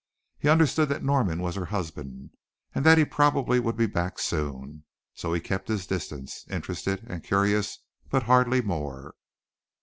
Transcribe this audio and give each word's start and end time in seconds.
He 0.39 0.49
understood 0.49 0.89
that 0.89 1.03
Norman 1.03 1.43
was 1.43 1.53
her 1.53 1.65
husband 1.65 2.31
and 2.73 2.83
that 2.83 2.97
he 2.97 3.05
probably 3.05 3.59
would 3.59 3.77
be 3.77 3.85
back 3.85 4.17
soon. 4.17 4.83
So 5.13 5.31
he 5.31 5.39
kept 5.39 5.67
his 5.67 5.85
distance 5.85 6.43
interested 6.49 7.05
and 7.07 7.23
curious 7.23 7.77
but 8.09 8.23
hardly 8.23 8.63
more. 8.63 9.13